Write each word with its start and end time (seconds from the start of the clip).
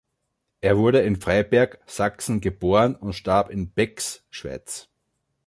Er 0.61 0.79
wurde 0.79 1.01
in 1.01 1.15
Freiberg, 1.15 1.77
Sachsen, 1.85 2.41
geboren 2.41 2.95
und 2.95 3.13
starb 3.13 3.51
in 3.51 3.71
Bex, 3.71 4.25
Schweiz. 4.31 4.89